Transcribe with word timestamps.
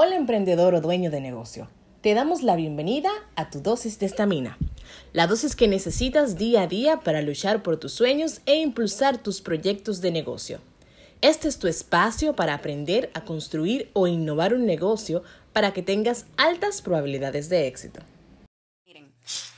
Hola 0.00 0.14
emprendedor 0.14 0.74
o 0.74 0.80
dueño 0.80 1.10
de 1.10 1.20
negocio. 1.20 1.68
Te 2.02 2.14
damos 2.14 2.44
la 2.44 2.54
bienvenida 2.54 3.10
a 3.34 3.50
tu 3.50 3.60
dosis 3.60 3.98
de 3.98 4.06
estamina. 4.06 4.56
La 5.12 5.26
dosis 5.26 5.56
que 5.56 5.66
necesitas 5.66 6.38
día 6.38 6.62
a 6.62 6.66
día 6.68 7.00
para 7.00 7.20
luchar 7.20 7.64
por 7.64 7.80
tus 7.80 7.94
sueños 7.94 8.40
e 8.46 8.60
impulsar 8.60 9.18
tus 9.18 9.40
proyectos 9.40 10.00
de 10.00 10.12
negocio. 10.12 10.60
Este 11.20 11.48
es 11.48 11.58
tu 11.58 11.66
espacio 11.66 12.36
para 12.36 12.54
aprender 12.54 13.10
a 13.12 13.24
construir 13.24 13.90
o 13.92 14.06
innovar 14.06 14.54
un 14.54 14.66
negocio 14.66 15.24
para 15.52 15.72
que 15.72 15.82
tengas 15.82 16.26
altas 16.36 16.80
probabilidades 16.80 17.48
de 17.48 17.66
éxito. 17.66 18.00
Miren, 18.86 19.12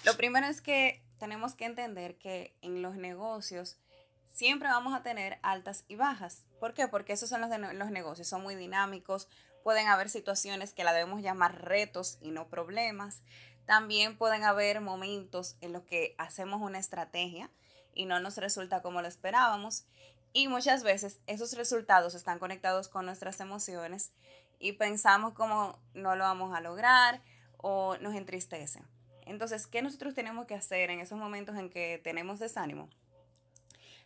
lo 0.06 0.16
primero 0.16 0.46
es 0.46 0.62
que 0.62 1.02
tenemos 1.18 1.54
que 1.54 1.66
entender 1.66 2.16
que 2.16 2.56
en 2.62 2.80
los 2.80 2.96
negocios 2.96 3.76
siempre 4.32 4.70
vamos 4.70 4.94
a 4.94 5.02
tener 5.02 5.38
altas 5.42 5.84
y 5.86 5.96
bajas. 5.96 6.46
¿Por 6.60 6.72
qué? 6.72 6.88
Porque 6.88 7.12
esos 7.12 7.28
son 7.28 7.42
los, 7.42 7.50
los 7.74 7.90
negocios, 7.90 8.26
son 8.26 8.42
muy 8.42 8.54
dinámicos, 8.54 9.28
pueden 9.62 9.86
haber 9.88 10.08
situaciones 10.08 10.72
que 10.72 10.84
la 10.84 10.92
debemos 10.92 11.22
llamar 11.22 11.64
retos 11.64 12.18
y 12.20 12.30
no 12.30 12.48
problemas. 12.48 13.22
También 13.66 14.16
pueden 14.16 14.44
haber 14.44 14.80
momentos 14.80 15.56
en 15.60 15.72
los 15.72 15.82
que 15.82 16.14
hacemos 16.18 16.60
una 16.60 16.78
estrategia 16.78 17.50
y 17.94 18.06
no 18.06 18.20
nos 18.20 18.36
resulta 18.36 18.82
como 18.82 19.02
lo 19.02 19.08
esperábamos. 19.08 19.84
Y 20.32 20.48
muchas 20.48 20.82
veces 20.82 21.20
esos 21.26 21.54
resultados 21.54 22.14
están 22.14 22.38
conectados 22.38 22.88
con 22.88 23.06
nuestras 23.06 23.40
emociones 23.40 24.12
y 24.58 24.72
pensamos 24.72 25.32
como 25.32 25.78
no 25.94 26.14
lo 26.14 26.24
vamos 26.24 26.56
a 26.56 26.60
lograr 26.60 27.22
o 27.56 27.96
nos 27.98 28.14
entristece. 28.14 28.82
Entonces, 29.26 29.66
¿qué 29.66 29.82
nosotros 29.82 30.14
tenemos 30.14 30.46
que 30.46 30.54
hacer 30.54 30.90
en 30.90 31.00
esos 31.00 31.18
momentos 31.18 31.56
en 31.56 31.70
que 31.70 32.00
tenemos 32.02 32.38
desánimo? 32.38 32.88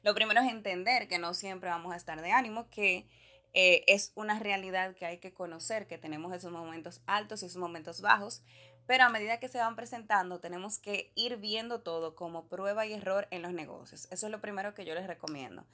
Lo 0.02 0.14
primero 0.14 0.40
es 0.40 0.50
entender 0.50 1.08
que 1.08 1.18
no 1.18 1.32
siempre 1.32 1.70
vamos 1.70 1.92
a 1.92 1.96
estar 1.96 2.20
de 2.20 2.30
ánimo, 2.30 2.68
que 2.68 3.06
eh, 3.54 3.84
es 3.86 4.12
una 4.16 4.38
realidad 4.40 4.94
que 4.96 5.06
hay 5.06 5.18
que 5.18 5.32
conocer, 5.32 5.86
que 5.86 5.96
tenemos 5.96 6.34
esos 6.34 6.50
momentos 6.50 7.00
altos 7.06 7.42
y 7.42 7.46
esos 7.46 7.60
momentos 7.60 8.00
bajos, 8.00 8.42
pero 8.86 9.04
a 9.04 9.08
medida 9.08 9.38
que 9.38 9.48
se 9.48 9.58
van 9.58 9.76
presentando 9.76 10.40
tenemos 10.40 10.78
que 10.78 11.12
ir 11.14 11.36
viendo 11.36 11.80
todo 11.80 12.16
como 12.16 12.48
prueba 12.48 12.84
y 12.84 12.92
error 12.92 13.28
en 13.30 13.42
los 13.42 13.52
negocios. 13.52 14.08
Eso 14.10 14.26
es 14.26 14.32
lo 14.32 14.40
primero 14.40 14.74
que 14.74 14.84
yo 14.84 14.94
les 14.94 15.06
recomiendo. 15.06 15.64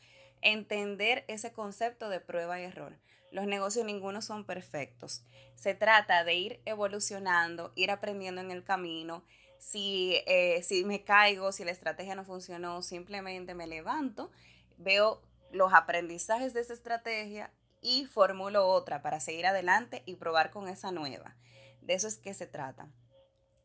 Entender 0.43 1.25
ese 1.27 1.53
concepto 1.53 2.09
de 2.09 2.21
prueba 2.21 2.61
y 2.61 2.65
error. 2.65 2.99
Los 3.33 3.47
negocios 3.47 3.87
ninguno 3.87 4.23
son 4.23 4.45
perfectos. 4.45 5.25
Se 5.55 5.75
trata 5.75 6.23
de 6.25 6.35
ir 6.35 6.61
evolucionando, 6.67 7.73
ir 7.77 7.91
aprendiendo 7.91 8.41
en 8.41 8.51
el 8.51 8.63
camino, 8.63 9.25
si, 9.59 10.17
eh, 10.27 10.63
si 10.63 10.85
me 10.85 11.05
caigo, 11.05 11.53
si 11.53 11.65
la 11.65 11.71
estrategia 11.71 12.15
no 12.15 12.25
funcionó, 12.25 12.83
simplemente 12.83 13.55
me 13.55 13.67
levanto, 13.67 14.31
veo 14.79 15.23
los 15.53 15.73
aprendizajes 15.75 16.55
de 16.55 16.61
esa 16.61 16.73
estrategia 16.73 17.53
y 17.81 18.07
formulo 18.07 18.67
otra 18.67 19.03
para 19.03 19.21
seguir 19.21 19.47
adelante 19.47 20.03
y 20.07 20.17
probar 20.17 20.51
con 20.51 20.69
esa 20.69 20.93
nueva. 20.93 21.37
De 21.83 21.95
eso 21.95 22.09
es 22.09 22.19
que 22.19 22.35
se 22.35 22.47
trata. 22.47 22.89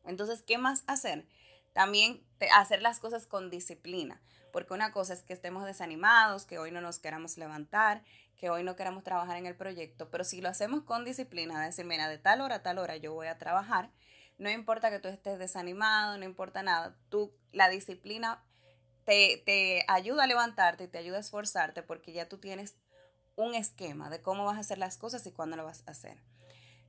Entonces, 0.04 0.42
¿qué 0.42 0.58
más 0.58 0.84
hacer? 0.86 1.26
También 1.72 2.24
hacer 2.54 2.80
las 2.80 3.00
cosas 3.00 3.26
con 3.26 3.50
disciplina, 3.50 4.20
porque 4.52 4.72
una 4.72 4.92
cosa 4.92 5.12
es 5.12 5.22
que 5.22 5.34
estemos 5.34 5.64
desanimados, 5.64 6.46
que 6.46 6.58
hoy 6.58 6.70
no 6.70 6.80
nos 6.80 6.98
queramos 6.98 7.36
levantar, 7.36 8.02
que 8.36 8.50
hoy 8.50 8.62
no 8.62 8.76
queramos 8.76 9.04
trabajar 9.04 9.36
en 9.36 9.46
el 9.46 9.56
proyecto, 9.56 10.10
pero 10.10 10.24
si 10.24 10.40
lo 10.40 10.48
hacemos 10.48 10.84
con 10.84 11.04
disciplina, 11.04 11.64
decir, 11.64 11.84
mira, 11.84 12.08
de 12.08 12.18
tal 12.18 12.40
hora 12.40 12.56
a 12.56 12.62
tal 12.62 12.78
hora 12.78 12.96
yo 12.96 13.12
voy 13.12 13.26
a 13.26 13.38
trabajar, 13.38 13.90
no 14.38 14.50
importa 14.50 14.90
que 14.90 14.98
tú 14.98 15.08
estés 15.08 15.38
desanimado, 15.38 16.18
no 16.18 16.24
importa 16.24 16.62
nada, 16.62 16.96
tú, 17.08 17.34
la 17.52 17.68
disciplina 17.68 18.42
te, 19.04 19.42
te 19.44 19.84
ayuda 19.88 20.24
a 20.24 20.26
levantarte 20.26 20.84
y 20.84 20.88
te 20.88 20.98
ayuda 20.98 21.18
a 21.18 21.20
esforzarte 21.20 21.82
porque 21.82 22.12
ya 22.12 22.28
tú 22.28 22.38
tienes 22.38 22.76
un 23.36 23.54
esquema 23.54 24.10
de 24.10 24.20
cómo 24.20 24.44
vas 24.44 24.56
a 24.56 24.60
hacer 24.60 24.78
las 24.78 24.96
cosas 24.96 25.26
y 25.26 25.32
cuándo 25.32 25.56
lo 25.56 25.64
vas 25.64 25.82
a 25.86 25.92
hacer. 25.92 26.18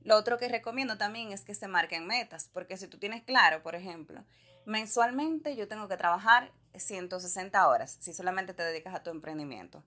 Lo 0.02 0.16
otro 0.16 0.38
que 0.38 0.48
recomiendo 0.48 0.96
también 0.96 1.32
es 1.32 1.44
que 1.44 1.54
se 1.54 1.68
marquen 1.68 2.06
metas, 2.06 2.50
porque 2.52 2.76
si 2.76 2.88
tú 2.88 2.98
tienes 2.98 3.22
claro, 3.22 3.62
por 3.62 3.74
ejemplo, 3.74 4.24
mensualmente 4.64 5.56
yo 5.56 5.68
tengo 5.68 5.88
que 5.88 5.96
trabajar 5.96 6.50
160 6.74 7.68
horas 7.68 7.98
si 8.00 8.12
solamente 8.12 8.54
te 8.54 8.62
dedicas 8.62 8.94
a 8.94 9.02
tu 9.02 9.10
emprendimiento. 9.10 9.84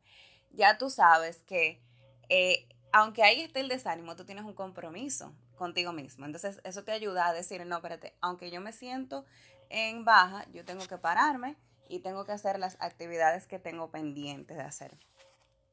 Ya 0.51 0.77
tú 0.77 0.89
sabes 0.89 1.44
que 1.44 1.81
eh, 2.29 2.67
aunque 2.91 3.23
ahí 3.23 3.41
esté 3.41 3.61
el 3.61 3.67
desánimo, 3.67 4.16
tú 4.16 4.25
tienes 4.25 4.45
un 4.45 4.53
compromiso 4.53 5.33
contigo 5.55 5.93
mismo. 5.93 6.25
Entonces, 6.25 6.59
eso 6.63 6.83
te 6.83 6.91
ayuda 6.91 7.28
a 7.28 7.33
decir, 7.33 7.66
no, 7.66 7.78
espérate, 7.78 8.16
aunque 8.22 8.51
yo 8.51 8.61
me 8.61 8.73
siento 8.73 9.25
en 9.69 10.03
baja, 10.03 10.45
yo 10.51 10.66
tengo 10.66 10.85
que 10.88 10.97
pararme 10.97 11.55
y 11.88 11.99
tengo 11.99 12.25
que 12.25 12.31
hacer 12.31 12.59
las 12.59 12.78
actividades 12.79 13.47
que 13.47 13.59
tengo 13.59 13.91
pendientes 13.91 14.57
de 14.57 14.63
hacer. 14.63 14.97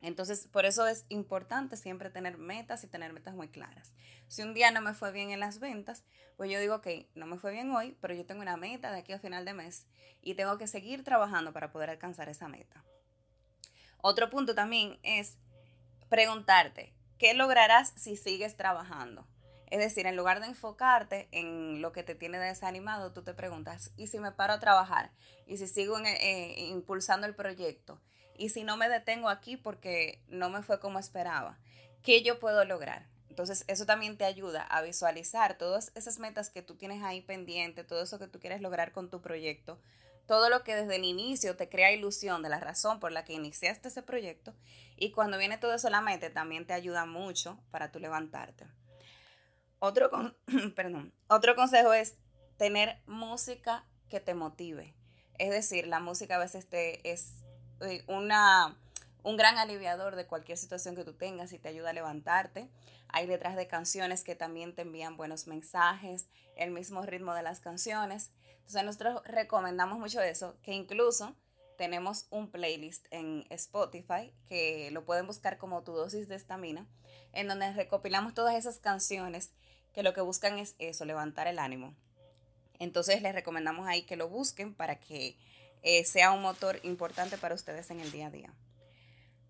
Entonces, 0.00 0.46
por 0.46 0.64
eso 0.64 0.86
es 0.86 1.04
importante 1.08 1.76
siempre 1.76 2.10
tener 2.10 2.38
metas 2.38 2.84
y 2.84 2.86
tener 2.86 3.12
metas 3.12 3.34
muy 3.34 3.48
claras. 3.48 3.92
Si 4.28 4.42
un 4.42 4.54
día 4.54 4.70
no 4.70 4.80
me 4.80 4.94
fue 4.94 5.10
bien 5.10 5.30
en 5.30 5.40
las 5.40 5.58
ventas, 5.58 6.04
pues 6.36 6.50
yo 6.50 6.60
digo, 6.60 6.76
ok, 6.76 6.86
no 7.14 7.26
me 7.26 7.38
fue 7.38 7.50
bien 7.50 7.70
hoy, 7.72 7.96
pero 8.00 8.14
yo 8.14 8.24
tengo 8.24 8.42
una 8.42 8.56
meta 8.56 8.92
de 8.92 8.98
aquí 8.98 9.12
a 9.12 9.18
final 9.18 9.44
de 9.44 9.54
mes 9.54 9.86
y 10.22 10.34
tengo 10.34 10.56
que 10.56 10.68
seguir 10.68 11.02
trabajando 11.02 11.52
para 11.52 11.72
poder 11.72 11.90
alcanzar 11.90 12.28
esa 12.28 12.46
meta. 12.48 12.84
Otro 14.00 14.30
punto 14.30 14.54
también 14.54 14.98
es 15.02 15.36
preguntarte, 16.08 16.94
¿qué 17.18 17.34
lograrás 17.34 17.92
si 17.96 18.16
sigues 18.16 18.56
trabajando? 18.56 19.26
Es 19.70 19.80
decir, 19.80 20.06
en 20.06 20.16
lugar 20.16 20.40
de 20.40 20.46
enfocarte 20.46 21.28
en 21.32 21.82
lo 21.82 21.92
que 21.92 22.02
te 22.02 22.14
tiene 22.14 22.38
desanimado, 22.38 23.12
tú 23.12 23.22
te 23.22 23.34
preguntas, 23.34 23.90
¿y 23.96 24.06
si 24.06 24.18
me 24.18 24.32
paro 24.32 24.54
a 24.54 24.60
trabajar? 24.60 25.10
¿Y 25.46 25.58
si 25.58 25.66
sigo 25.66 25.98
eh, 25.98 26.54
impulsando 26.70 27.26
el 27.26 27.34
proyecto? 27.34 28.00
¿Y 28.38 28.50
si 28.50 28.62
no 28.62 28.76
me 28.76 28.88
detengo 28.88 29.28
aquí 29.28 29.56
porque 29.56 30.22
no 30.28 30.48
me 30.48 30.62
fue 30.62 30.78
como 30.78 30.98
esperaba? 30.98 31.58
¿Qué 32.02 32.22
yo 32.22 32.38
puedo 32.38 32.64
lograr? 32.64 33.08
Entonces, 33.28 33.64
eso 33.66 33.84
también 33.84 34.16
te 34.16 34.24
ayuda 34.24 34.62
a 34.62 34.80
visualizar 34.80 35.58
todas 35.58 35.92
esas 35.94 36.18
metas 36.18 36.48
que 36.48 36.62
tú 36.62 36.76
tienes 36.76 37.02
ahí 37.02 37.20
pendiente, 37.20 37.84
todo 37.84 38.02
eso 38.02 38.18
que 38.18 38.28
tú 38.28 38.40
quieres 38.40 38.60
lograr 38.60 38.92
con 38.92 39.10
tu 39.10 39.20
proyecto, 39.20 39.80
todo 40.26 40.50
lo 40.50 40.62
que 40.62 40.76
desde 40.76 40.96
el 40.96 41.04
inicio 41.04 41.56
te 41.56 41.68
crea 41.68 41.92
ilusión 41.92 42.42
de 42.42 42.48
la 42.48 42.60
razón 42.60 43.00
por 43.00 43.12
la 43.12 43.24
que 43.24 43.32
iniciaste 43.32 43.88
ese 43.88 44.02
proyecto. 44.02 44.54
Y 44.96 45.10
cuando 45.10 45.36
viene 45.36 45.58
todo 45.58 45.74
eso 45.74 45.90
la 45.90 46.00
mente, 46.00 46.30
también 46.30 46.66
te 46.66 46.74
ayuda 46.74 47.06
mucho 47.06 47.60
para 47.70 47.90
tú 47.90 47.98
levantarte. 47.98 48.66
Otro, 49.80 50.10
perdón, 50.76 51.12
otro 51.28 51.56
consejo 51.56 51.92
es 51.92 52.16
tener 52.56 53.00
música 53.06 53.84
que 54.08 54.20
te 54.20 54.34
motive. 54.34 54.94
Es 55.38 55.50
decir, 55.50 55.86
la 55.86 56.00
música 56.00 56.36
a 56.36 56.40
veces 56.40 56.68
te 56.68 57.08
es 57.10 57.44
una, 58.06 58.76
un 59.22 59.36
gran 59.36 59.58
aliviador 59.58 60.16
de 60.16 60.26
cualquier 60.26 60.58
situación 60.58 60.96
que 60.96 61.04
tú 61.04 61.12
tengas 61.12 61.52
y 61.52 61.58
te 61.58 61.68
ayuda 61.68 61.90
a 61.90 61.92
levantarte. 61.92 62.68
Hay 63.08 63.26
detrás 63.26 63.56
de 63.56 63.66
canciones 63.66 64.22
que 64.22 64.34
también 64.34 64.74
te 64.74 64.82
envían 64.82 65.16
buenos 65.16 65.46
mensajes, 65.46 66.26
el 66.56 66.70
mismo 66.70 67.02
ritmo 67.02 67.34
de 67.34 67.42
las 67.42 67.60
canciones. 67.60 68.30
Entonces 68.58 68.84
nosotros 68.84 69.22
recomendamos 69.24 69.98
mucho 69.98 70.20
eso, 70.20 70.56
que 70.62 70.72
incluso 70.72 71.34
tenemos 71.78 72.26
un 72.30 72.50
playlist 72.50 73.06
en 73.10 73.46
Spotify 73.50 74.34
que 74.48 74.90
lo 74.90 75.04
pueden 75.04 75.26
buscar 75.26 75.58
como 75.58 75.82
tu 75.84 75.92
dosis 75.92 76.28
de 76.28 76.34
estamina, 76.34 76.86
en 77.32 77.48
donde 77.48 77.72
recopilamos 77.72 78.34
todas 78.34 78.56
esas 78.56 78.78
canciones 78.78 79.52
que 79.94 80.02
lo 80.02 80.12
que 80.12 80.20
buscan 80.20 80.58
es 80.58 80.74
eso, 80.78 81.04
levantar 81.04 81.46
el 81.46 81.58
ánimo. 81.58 81.94
Entonces 82.78 83.22
les 83.22 83.34
recomendamos 83.34 83.86
ahí 83.88 84.02
que 84.02 84.16
lo 84.16 84.28
busquen 84.28 84.74
para 84.74 85.00
que 85.00 85.38
eh, 85.82 86.04
sea 86.04 86.32
un 86.32 86.42
motor 86.42 86.80
importante 86.82 87.38
para 87.38 87.54
ustedes 87.54 87.90
en 87.90 88.00
el 88.00 88.10
día 88.10 88.28
a 88.28 88.30
día. 88.30 88.54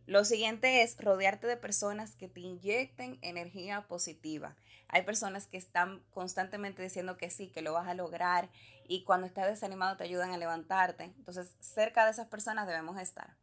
Lo 0.06 0.24
siguiente 0.24 0.82
es 0.82 0.96
rodearte 0.96 1.46
de 1.46 1.58
personas 1.58 2.14
que 2.14 2.28
te 2.28 2.40
inyecten 2.40 3.18
energía 3.20 3.86
positiva. 3.88 4.56
Hay 4.88 5.02
personas 5.02 5.46
que 5.46 5.58
están 5.58 6.02
constantemente 6.10 6.82
diciendo 6.82 7.18
que 7.18 7.28
sí, 7.28 7.48
que 7.48 7.60
lo 7.60 7.74
vas 7.74 7.86
a 7.88 7.94
lograr 7.94 8.48
y 8.88 9.04
cuando 9.04 9.26
estás 9.26 9.46
desanimado 9.46 9.98
te 9.98 10.04
ayudan 10.04 10.32
a 10.32 10.38
levantarte. 10.38 11.04
Entonces, 11.04 11.54
cerca 11.60 12.06
de 12.06 12.12
esas 12.12 12.28
personas 12.28 12.66
debemos 12.66 12.98
estar 12.98 13.36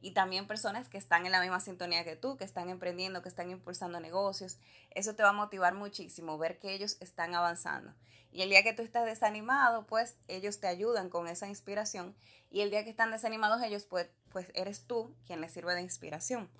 y 0.00 0.12
también 0.12 0.46
personas 0.46 0.88
que 0.88 0.98
están 0.98 1.26
en 1.26 1.32
la 1.32 1.40
misma 1.40 1.60
sintonía 1.60 2.04
que 2.04 2.16
tú, 2.16 2.36
que 2.36 2.44
están 2.44 2.68
emprendiendo, 2.68 3.22
que 3.22 3.28
están 3.28 3.50
impulsando 3.50 4.00
negocios. 4.00 4.58
Eso 4.90 5.14
te 5.14 5.22
va 5.22 5.30
a 5.30 5.32
motivar 5.32 5.74
muchísimo, 5.74 6.38
ver 6.38 6.58
que 6.58 6.72
ellos 6.72 6.96
están 7.00 7.34
avanzando. 7.34 7.92
Y 8.30 8.42
el 8.42 8.50
día 8.50 8.62
que 8.62 8.74
tú 8.74 8.82
estás 8.82 9.06
desanimado, 9.06 9.86
pues 9.86 10.16
ellos 10.28 10.60
te 10.60 10.66
ayudan 10.66 11.08
con 11.08 11.26
esa 11.26 11.48
inspiración. 11.48 12.14
Y 12.50 12.60
el 12.60 12.70
día 12.70 12.84
que 12.84 12.90
están 12.90 13.10
desanimados 13.10 13.62
ellos, 13.62 13.84
pues, 13.84 14.08
pues 14.30 14.48
eres 14.54 14.86
tú 14.86 15.14
quien 15.26 15.40
les 15.40 15.52
sirve 15.52 15.74
de 15.74 15.80
inspiración. 15.80 16.50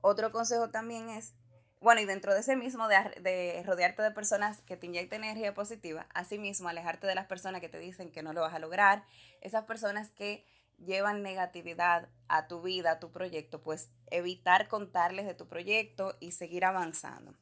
Otro 0.00 0.32
consejo 0.32 0.70
también 0.70 1.10
es, 1.10 1.34
bueno, 1.80 2.00
y 2.00 2.06
dentro 2.06 2.32
de 2.32 2.40
ese 2.40 2.56
mismo 2.56 2.88
de, 2.88 2.96
de 3.20 3.62
rodearte 3.64 4.02
de 4.02 4.10
personas 4.10 4.60
que 4.62 4.76
te 4.76 4.86
inyecten 4.86 5.22
energía 5.22 5.52
positiva, 5.52 6.06
asimismo 6.14 6.68
alejarte 6.68 7.06
de 7.06 7.14
las 7.14 7.26
personas 7.26 7.60
que 7.60 7.68
te 7.68 7.78
dicen 7.78 8.10
que 8.10 8.22
no 8.22 8.32
lo 8.32 8.40
vas 8.40 8.54
a 8.54 8.58
lograr, 8.58 9.04
esas 9.40 9.64
personas 9.64 10.10
que 10.12 10.46
llevan 10.84 11.22
negatividad 11.22 12.08
a 12.28 12.46
tu 12.46 12.62
vida, 12.62 12.92
a 12.92 12.98
tu 13.00 13.10
proyecto, 13.10 13.60
pues 13.62 13.90
evitar 14.10 14.68
contarles 14.68 15.26
de 15.26 15.34
tu 15.34 15.48
proyecto 15.48 16.16
y 16.20 16.32
seguir 16.32 16.64
avanzando. 16.64 17.34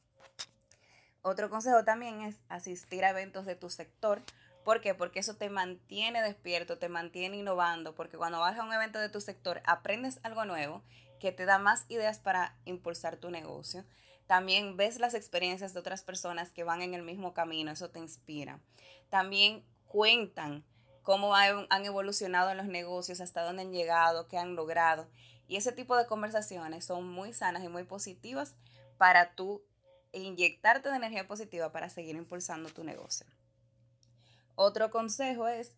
Otro 1.23 1.51
consejo 1.51 1.85
también 1.85 2.23
es 2.23 2.37
asistir 2.49 3.05
a 3.05 3.11
eventos 3.11 3.47
de 3.47 3.57
tu 3.57 3.69
sector. 3.69 4.23
¿Por 4.65 4.81
qué? 4.81 4.95
Porque 4.95 5.19
eso 5.19 5.37
te 5.37 5.51
mantiene 5.51 6.23
despierto, 6.23 6.79
te 6.79 6.89
mantiene 6.89 7.37
innovando, 7.39 7.95
porque 7.95 8.17
cuando 8.17 8.41
vas 8.41 8.59
a 8.59 8.65
un 8.65 8.73
evento 8.73 8.99
de 8.99 9.09
tu 9.09 9.21
sector 9.21 9.61
aprendes 9.65 10.21
algo 10.23 10.45
nuevo 10.45 10.83
que 11.19 11.33
te 11.33 11.45
da 11.45 11.59
más 11.59 11.85
ideas 11.89 12.21
para 12.21 12.57
impulsar 12.65 13.17
tu 13.17 13.31
negocio. 13.31 13.85
También 14.27 14.77
ves 14.77 14.99
las 14.99 15.15
experiencias 15.15 15.73
de 15.73 15.81
otras 15.81 16.03
personas 16.03 16.51
que 16.51 16.65
van 16.65 16.83
en 16.83 16.95
el 16.95 17.03
mismo 17.03 17.33
camino, 17.33 17.71
eso 17.71 17.91
te 17.91 17.99
inspira. 17.99 18.61
También 19.09 19.65
cuentan 19.87 20.65
cómo 21.07 21.37
han 21.37 21.85
evolucionado 21.85 22.51
en 22.51 22.57
los 22.57 22.67
negocios, 22.67 23.21
hasta 23.21 23.45
dónde 23.45 23.63
han 23.63 23.71
llegado, 23.71 24.27
qué 24.27 24.39
han 24.39 24.57
logrado. 24.57 25.09
Y 25.47 25.55
ese 25.55 25.71
tipo 25.71 25.97
de 25.97 26.09
conversaciones 26.09 26.85
son 26.85 27.09
muy 27.09 27.33
sanas 27.33 27.63
y 27.63 27.69
muy 27.69 27.85
positivas 27.85 28.57
para 28.99 29.37
tú 29.37 29.63
inyectarte 30.11 30.89
de 30.89 30.97
energía 30.97 31.29
positiva 31.29 31.71
para 31.71 31.91
seguir 31.91 32.17
impulsando 32.17 32.71
tu 32.71 32.83
negocio. 32.83 33.25
Otro 34.57 34.91
consejo 34.91 35.47
es, 35.47 35.77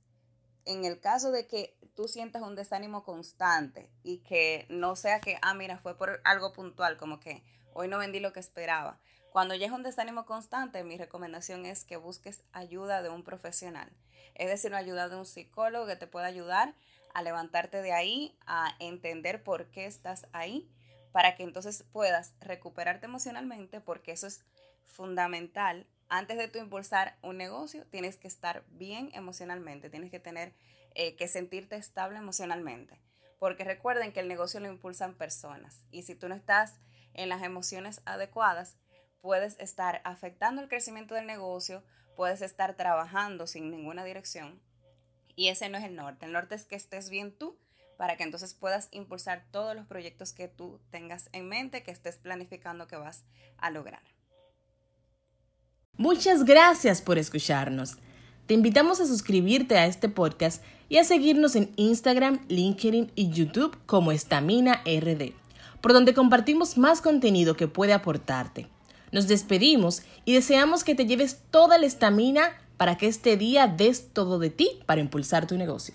en 0.64 0.86
el 0.86 0.98
caso 0.98 1.30
de 1.30 1.46
que 1.46 1.76
tú 1.94 2.08
sientas 2.08 2.40
un 2.40 2.56
desánimo 2.56 3.04
constante 3.04 3.90
y 4.02 4.20
que 4.20 4.64
no 4.70 4.96
sea 4.96 5.20
que, 5.20 5.36
ah, 5.42 5.52
mira, 5.52 5.76
fue 5.76 5.98
por 5.98 6.22
algo 6.24 6.54
puntual, 6.54 6.96
como 6.96 7.20
que 7.20 7.44
hoy 7.74 7.86
no 7.86 7.98
vendí 7.98 8.18
lo 8.18 8.32
que 8.32 8.40
esperaba. 8.40 8.98
Cuando 9.32 9.54
ya 9.54 9.66
es 9.66 9.72
un 9.72 9.82
desánimo 9.82 10.24
constante, 10.24 10.84
mi 10.84 10.96
recomendación 10.96 11.66
es 11.66 11.84
que 11.84 11.96
busques 11.96 12.42
ayuda 12.52 13.02
de 13.02 13.10
un 13.10 13.22
profesional, 13.22 13.90
es 14.34 14.48
decir, 14.48 14.74
ayuda 14.74 15.08
de 15.08 15.16
un 15.16 15.26
psicólogo 15.26 15.86
que 15.86 15.96
te 15.96 16.06
pueda 16.06 16.26
ayudar 16.26 16.74
a 17.14 17.22
levantarte 17.22 17.82
de 17.82 17.92
ahí, 17.92 18.36
a 18.46 18.74
entender 18.78 19.42
por 19.42 19.66
qué 19.66 19.86
estás 19.86 20.26
ahí, 20.32 20.70
para 21.12 21.36
que 21.36 21.42
entonces 21.42 21.84
puedas 21.92 22.34
recuperarte 22.40 23.06
emocionalmente, 23.06 23.80
porque 23.80 24.12
eso 24.12 24.26
es 24.26 24.44
fundamental. 24.84 25.86
Antes 26.08 26.38
de 26.38 26.48
tú 26.48 26.58
impulsar 26.58 27.16
un 27.22 27.36
negocio, 27.36 27.84
tienes 27.86 28.16
que 28.16 28.28
estar 28.28 28.64
bien 28.70 29.10
emocionalmente, 29.14 29.90
tienes 29.90 30.10
que 30.10 30.20
tener 30.20 30.54
eh, 30.94 31.16
que 31.16 31.28
sentirte 31.28 31.76
estable 31.76 32.18
emocionalmente, 32.18 32.98
porque 33.38 33.64
recuerden 33.64 34.12
que 34.12 34.20
el 34.20 34.28
negocio 34.28 34.58
lo 34.58 34.68
impulsan 34.68 35.14
personas 35.14 35.84
y 35.90 36.02
si 36.02 36.14
tú 36.14 36.28
no 36.28 36.34
estás 36.34 36.78
en 37.14 37.28
las 37.28 37.42
emociones 37.42 38.00
adecuadas, 38.04 38.76
puedes 39.20 39.58
estar 39.58 40.00
afectando 40.04 40.62
el 40.62 40.68
crecimiento 40.68 41.14
del 41.14 41.26
negocio, 41.26 41.82
puedes 42.16 42.42
estar 42.42 42.74
trabajando 42.74 43.46
sin 43.46 43.70
ninguna 43.70 44.04
dirección 44.04 44.60
y 45.36 45.48
ese 45.48 45.68
no 45.68 45.78
es 45.78 45.84
el 45.84 45.94
norte. 45.94 46.26
El 46.26 46.32
norte 46.32 46.56
es 46.56 46.64
que 46.64 46.74
estés 46.74 47.10
bien 47.10 47.32
tú 47.32 47.56
para 47.96 48.16
que 48.16 48.24
entonces 48.24 48.54
puedas 48.54 48.88
impulsar 48.92 49.44
todos 49.50 49.74
los 49.76 49.86
proyectos 49.86 50.32
que 50.32 50.48
tú 50.48 50.80
tengas 50.90 51.28
en 51.32 51.48
mente, 51.48 51.82
que 51.82 51.90
estés 51.90 52.16
planificando 52.16 52.86
que 52.86 52.96
vas 52.96 53.24
a 53.56 53.70
lograr. 53.70 54.02
Muchas 55.96 56.44
gracias 56.44 57.02
por 57.02 57.18
escucharnos. 57.18 57.98
Te 58.46 58.54
invitamos 58.54 59.00
a 59.00 59.06
suscribirte 59.06 59.76
a 59.76 59.86
este 59.86 60.08
podcast 60.08 60.62
y 60.88 60.96
a 60.96 61.04
seguirnos 61.04 61.54
en 61.54 61.72
Instagram, 61.76 62.40
LinkedIn 62.48 63.12
y 63.14 63.30
YouTube 63.30 63.76
como 63.84 64.10
Estamina 64.10 64.82
RD, 64.84 65.34
por 65.80 65.92
donde 65.92 66.14
compartimos 66.14 66.78
más 66.78 67.00
contenido 67.00 67.56
que 67.56 67.68
puede 67.68 67.92
aportarte. 67.92 68.68
Nos 69.12 69.28
despedimos 69.28 70.02
y 70.24 70.34
deseamos 70.34 70.84
que 70.84 70.94
te 70.94 71.06
lleves 71.06 71.38
toda 71.50 71.78
la 71.78 71.86
estamina 71.86 72.52
para 72.76 72.96
que 72.96 73.08
este 73.08 73.36
día 73.36 73.66
des 73.66 74.12
todo 74.12 74.38
de 74.38 74.50
ti 74.50 74.80
para 74.86 75.00
impulsar 75.00 75.46
tu 75.46 75.56
negocio. 75.56 75.94